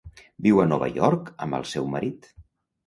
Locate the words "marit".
1.97-2.31